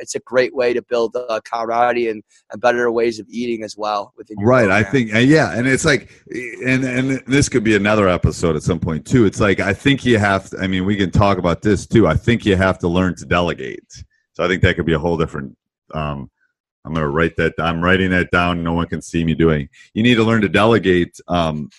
It's 0.00 0.16
a 0.16 0.20
great 0.20 0.54
way 0.54 0.72
to 0.72 0.82
build 0.82 1.14
uh, 1.16 1.40
camaraderie 1.44 2.08
and, 2.08 2.22
and 2.50 2.60
better 2.60 2.90
ways 2.90 3.20
of 3.20 3.26
eating 3.28 3.62
as 3.62 3.76
well 3.76 4.12
within 4.16 4.36
your 4.38 4.48
Right, 4.48 4.70
I 4.70 4.82
think, 4.82 5.10
yeah, 5.12 5.52
and 5.56 5.66
it's 5.68 5.84
like, 5.84 6.10
and 6.64 6.84
and 6.84 7.22
this 7.26 7.48
could 7.48 7.64
be 7.64 7.76
another 7.76 8.08
episode 8.08 8.56
at 8.56 8.62
some 8.64 8.80
point 8.80 9.06
too. 9.06 9.26
It's 9.26 9.40
like 9.40 9.60
I 9.60 9.72
think 9.72 10.04
you 10.04 10.18
have. 10.18 10.50
To, 10.50 10.58
I 10.58 10.66
mean, 10.66 10.84
we 10.84 10.96
can 10.96 11.12
talk 11.12 11.38
about 11.38 11.62
this 11.62 11.86
too. 11.86 12.08
I 12.08 12.14
think 12.14 12.44
you 12.44 12.56
have 12.56 12.80
to 12.80 12.88
learn 12.88 13.14
to 13.16 13.24
delegate. 13.24 13.86
So 14.32 14.42
I 14.42 14.48
think 14.48 14.62
that 14.62 14.74
could 14.74 14.86
be 14.86 14.94
a 14.94 14.98
whole 14.98 15.16
different. 15.16 15.56
Um, 15.94 16.30
I'm 16.84 16.92
going 16.92 17.04
to 17.04 17.10
write 17.10 17.36
that. 17.36 17.54
I'm 17.58 17.82
writing 17.82 18.10
that 18.10 18.30
down. 18.30 18.62
No 18.62 18.72
one 18.72 18.86
can 18.86 19.02
see 19.02 19.24
me 19.24 19.34
doing. 19.34 19.68
You 19.94 20.02
need 20.02 20.16
to 20.16 20.24
learn 20.24 20.40
to 20.42 20.48
delegate 20.48 21.18
um, 21.28 21.70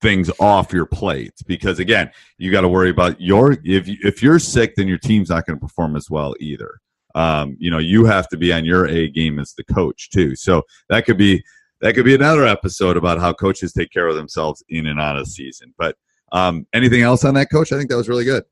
things 0.00 0.30
off 0.38 0.72
your 0.72 0.86
plate 0.86 1.32
because 1.46 1.78
again, 1.78 2.10
you 2.38 2.50
got 2.50 2.60
to 2.60 2.68
worry 2.68 2.90
about 2.90 3.20
your 3.20 3.56
if 3.64 3.88
you, 3.88 3.96
if 4.02 4.22
you're 4.22 4.38
sick, 4.38 4.74
then 4.76 4.86
your 4.86 4.98
team's 4.98 5.30
not 5.30 5.46
going 5.46 5.58
to 5.58 5.60
perform 5.60 5.96
as 5.96 6.10
well 6.10 6.34
either. 6.38 6.78
Um, 7.14 7.56
you 7.58 7.70
know, 7.70 7.78
you 7.78 8.04
have 8.04 8.28
to 8.28 8.36
be 8.36 8.52
on 8.52 8.64
your 8.64 8.86
A 8.86 9.08
game 9.08 9.38
as 9.38 9.54
the 9.54 9.64
coach 9.64 10.10
too. 10.10 10.36
So 10.36 10.62
that 10.88 11.06
could 11.06 11.16
be 11.16 11.42
that 11.80 11.94
could 11.94 12.04
be 12.04 12.14
another 12.14 12.46
episode 12.46 12.96
about 12.96 13.18
how 13.18 13.32
coaches 13.32 13.72
take 13.72 13.90
care 13.90 14.06
of 14.06 14.14
themselves 14.14 14.62
in 14.68 14.86
and 14.86 15.00
out 15.00 15.16
of 15.16 15.26
season. 15.26 15.74
But 15.78 15.96
um, 16.32 16.66
anything 16.72 17.02
else 17.02 17.24
on 17.24 17.34
that, 17.34 17.50
coach? 17.50 17.72
I 17.72 17.78
think 17.78 17.90
that 17.90 17.96
was 17.96 18.08
really 18.08 18.24
good. 18.24 18.44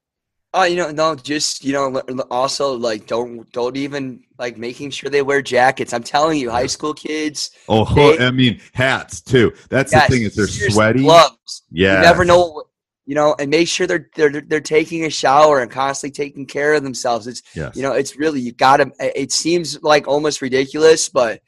Oh, 0.55 0.65
you 0.65 0.77
know, 0.77 0.91
no, 0.91 1.15
just 1.15 1.65
you 1.65 1.73
know, 1.73 1.97
also 2.31 2.75
like 2.77 3.07
don't 3.07 3.51
don't 3.53 3.77
even 3.77 4.23
like 4.39 4.59
making 4.59 4.91
sure 4.91 5.09
they 5.09 5.23
wear 5.23 5.41
jackets. 5.41 5.95
I'm 5.95 6.03
telling 6.03 6.39
you, 6.39 6.51
high 6.51 6.67
school 6.67 6.93
kids, 6.93 7.53
Oh, 7.69 7.85
They- 7.95 8.19
I 8.19 8.31
mean 8.31 8.61
hats 8.75 9.23
too. 9.23 9.53
That's 9.71 9.93
yes, 9.93 10.09
the 10.09 10.15
thing 10.15 10.23
is 10.25 10.35
they're 10.35 10.47
sweaty. 10.71 11.01
Gloves. 11.01 11.63
Yeah, 11.71 11.97
You 11.97 12.03
never 12.03 12.25
know, 12.27 12.65
you 13.07 13.15
know, 13.15 13.35
and 13.39 13.51
make 13.51 13.67
sure 13.69 13.87
they're 13.87 14.11
they're 14.15 14.43
they're 14.43 14.61
taking 14.61 15.07
a 15.07 15.11
shower 15.11 15.61
and 15.61 15.71
constantly 15.71 16.13
taking 16.15 16.45
care 16.45 16.75
of 16.75 16.83
themselves. 16.83 17.27
It's 17.27 17.43
Yes. 17.55 17.75
you 17.75 17.83
know, 17.83 17.93
it's 17.93 18.17
really 18.19 18.41
you 18.41 18.53
got 18.53 18.77
to. 18.77 18.91
It 19.01 19.33
seems 19.33 19.83
like 19.83 20.07
almost 20.07 20.43
ridiculous, 20.43 21.09
but 21.09 21.41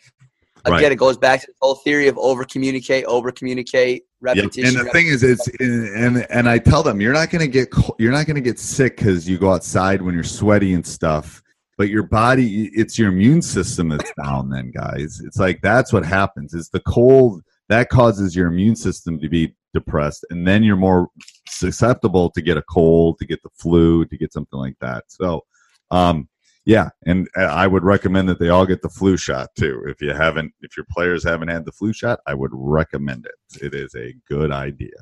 again, 0.65 0.81
Right. 0.81 0.93
it 0.93 0.97
goes 0.97 1.19
back 1.19 1.43
to 1.43 1.47
the 1.49 1.53
whole 1.61 1.75
theory 1.75 2.09
of 2.09 2.17
over 2.17 2.43
communicate, 2.45 3.05
over 3.05 3.31
communicate, 3.31 4.05
Yep. 4.25 4.37
And 4.39 4.77
the 4.77 4.89
thing 4.93 5.07
is, 5.07 5.23
it's 5.23 5.47
and 5.61 6.27
and 6.31 6.49
I 6.49 6.59
tell 6.59 6.83
them 6.83 7.01
you're 7.01 7.13
not 7.13 7.31
going 7.31 7.41
to 7.41 7.49
get 7.49 7.69
you're 7.99 8.13
not 8.13 8.27
going 8.27 8.37
to 8.37 8.41
get 8.41 8.59
sick 8.59 8.97
because 8.97 9.29
you 9.29 9.39
go 9.39 9.53
outside 9.53 10.03
when 10.03 10.15
you're 10.15 10.25
sweaty 10.25 10.75
and 10.75 10.87
stuff. 10.87 11.43
But 11.77 11.89
your 11.89 12.05
body, 12.05 12.71
it's 12.73 12.99
your 12.99 13.09
immune 13.09 13.43
system 13.43 13.89
that's 13.89 14.13
down. 14.23 14.49
Then, 14.49 14.71
guys, 14.71 15.21
it's 15.25 15.39
like 15.39 15.61
that's 15.61 15.93
what 15.93 16.05
happens. 16.05 16.55
Is 16.55 16.69
the 16.69 16.81
cold 16.81 17.43
that 17.69 17.89
causes 17.89 18.35
your 18.37 18.47
immune 18.47 18.77
system 18.77 19.19
to 19.21 19.29
be 19.29 19.55
depressed, 19.73 20.25
and 20.31 20.47
then 20.47 20.63
you're 20.63 20.77
more 20.77 21.09
susceptible 21.49 22.31
to 22.31 22.41
get 22.41 22.57
a 22.57 22.63
cold, 22.63 23.19
to 23.19 23.27
get 23.27 23.43
the 23.43 23.51
flu, 23.59 24.05
to 24.07 24.17
get 24.17 24.33
something 24.33 24.59
like 24.59 24.77
that. 24.81 25.05
So, 25.09 25.45
um, 25.91 26.29
yeah, 26.65 26.91
and 27.07 27.29
uh, 27.37 27.43
I 27.43 27.67
would 27.67 27.85
recommend 27.85 28.29
that 28.29 28.39
they 28.39 28.49
all 28.49 28.67
get 28.67 28.83
the 28.83 28.89
flu 28.89 29.17
shot 29.17 29.51
too. 29.57 29.85
If 29.87 30.01
you 30.01 30.13
haven't, 30.13 30.53
if 30.61 30.77
your 30.77 30.87
players 30.91 31.23
haven't 31.25 31.49
had 31.49 31.65
the 31.65 31.73
flu 31.73 31.93
shot, 31.93 32.21
I 32.27 32.35
would 32.35 32.51
recommend 32.53 33.27
it. 33.27 33.63
It 33.65 33.75
is 33.75 33.95
a 33.95 34.15
good 34.29 34.51
idea. 34.51 34.97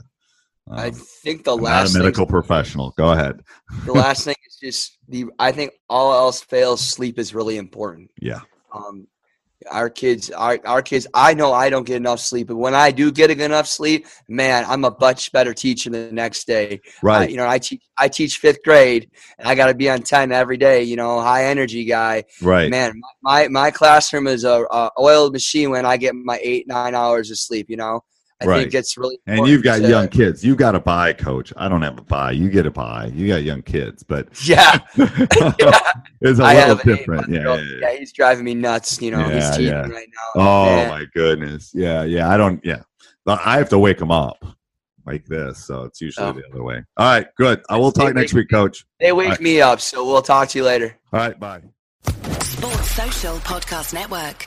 Um, 0.71 0.79
I 0.79 0.91
think 0.91 1.45
the 1.45 1.57
I'm 1.57 1.63
last 1.63 1.95
medical 1.95 2.27
professional. 2.27 2.93
Go 2.97 3.13
ahead. 3.13 3.41
the 3.85 3.93
last 3.93 4.25
thing 4.25 4.37
is 4.47 4.57
just 4.63 4.99
the 5.09 5.27
i 5.39 5.51
think 5.51 5.73
all 5.89 6.13
else 6.13 6.41
fails 6.41 6.81
sleep 6.81 7.19
is 7.19 7.35
really 7.35 7.57
important 7.57 8.11
Yeah, 8.21 8.41
um 8.73 9.07
our 9.71 9.89
kids 9.91 10.31
our, 10.31 10.59
our 10.65 10.83
kids 10.83 11.07
i 11.15 11.35
know 11.35 11.53
i 11.53 11.69
don't 11.71 11.87
get 11.87 11.97
enough 11.97 12.21
sleep 12.21 12.49
but 12.49 12.57
when 12.57 12.75
i 12.75 12.91
do 12.91 13.11
get 13.11 13.31
enough 13.31 13.67
sleep 13.67 14.07
man 14.29 14.65
i'm 14.69 14.85
a 14.85 14.97
much 15.01 15.33
better 15.33 15.55
teacher 15.55 15.91
the 15.91 16.11
next 16.13 16.47
day 16.47 16.75
I- 16.75 16.79
right. 17.03 17.31
you 17.31 17.37
know 17.37 17.49
i 17.49 17.59
teach 17.59 17.83
i 17.99 18.09
teach 18.09 18.39
fifth 18.39 18.63
grade 18.65 19.11
and 19.39 19.49
i 19.49 19.55
got 19.55 19.67
to 19.67 19.75
be 19.75 19.89
on 19.91 20.03
10 20.03 20.33
every 20.33 20.57
day 20.57 20.83
you 20.83 20.97
know 20.97 21.21
high 21.21 21.47
energy 21.47 21.85
guy 21.85 22.25
right. 22.41 22.71
man 22.71 23.01
my 23.23 23.49
my 23.49 23.71
classroom 23.71 24.27
is 24.27 24.45
a, 24.45 24.65
a 24.71 24.91
oiled 24.99 25.33
machine 25.33 25.71
when 25.71 25.87
i 25.87 25.97
get 25.97 26.15
my 26.15 26.39
eight 26.43 26.67
nine 26.67 26.95
hours 26.95 27.31
of 27.31 27.39
sleep 27.39 27.69
you 27.69 27.77
know 27.77 28.03
i 28.43 28.47
Right. 28.47 28.61
think 28.63 28.75
it's 28.75 28.97
really 28.99 29.19
and 29.27 29.47
you've 29.47 29.63
got 29.63 29.79
to- 29.81 29.89
young 29.89 30.09
kids. 30.09 30.45
You 30.45 30.55
got 30.57 30.75
a 30.75 30.81
buy, 30.81 31.13
coach. 31.13 31.53
I 31.57 31.69
don't 31.69 31.83
have 31.83 31.99
a 31.99 32.03
buy. 32.03 32.33
You 32.33 32.49
get 32.51 32.67
a 32.67 32.71
buy. 32.71 33.07
You 33.15 33.29
got 33.29 33.43
young 33.43 33.63
kids, 33.63 34.03
but 34.03 34.29
yeah 34.47 34.79
it's 36.21 36.39
a 36.39 36.45
I 36.45 36.55
little 36.55 36.77
different. 36.77 37.29
eight-month 37.29 37.29
Yeah, 37.29 37.55
yeah, 37.57 37.79
yeah. 37.93 37.99
he's 37.99 38.13
driving 38.13 38.45
me 38.45 38.55
nuts. 38.55 39.01
You 39.01 39.11
know, 39.13 39.21
Yeah, 39.29 39.35
he's 39.35 39.51
teething 39.57 39.67
yeah. 39.67 39.81
right 39.89 40.09
now. 40.37 40.43
Oh 40.43 40.65
Man. 40.67 40.89
my 40.91 41.05
goodness. 41.15 41.71
Yeah, 41.75 42.03
yeah. 42.05 42.29
I 42.31 42.37
don't. 42.37 42.65
Yeah, 42.65 42.83
But 43.25 43.41
I 43.45 43.57
have 43.59 43.69
to 43.71 43.79
wake 43.79 43.99
them 43.99 44.11
up 44.11 44.45
like 45.07 45.27
this, 45.27 45.65
so 45.65 45.83
it's 45.83 46.01
usually 46.01 46.27
Oh. 46.29 46.33
the 46.33 46.43
other 46.53 46.63
way. 46.63 46.83
All 46.97 47.07
right, 47.07 47.27
good. 47.37 47.61
I 47.69 47.77
will 47.77 47.91
They 47.91 48.05
talk 48.05 48.15
next 48.15 48.33
wake 48.33 48.43
week, 48.43 48.51
coach. 48.51 48.85
They 49.01 49.13
wake 49.13 49.27
All 49.27 49.31
right. 49.33 49.41
me 49.41 49.61
up, 49.61 49.81
so 49.81 50.05
we'll 50.07 50.23
talk 50.23 50.49
to 50.51 50.59
you 50.59 50.65
later. 50.65 50.97
All 51.13 51.19
right, 51.21 51.39
bye. 51.39 51.63
Sports 52.43 52.91
Social 52.93 53.37
Podcast 53.39 53.93
Network. 53.95 54.47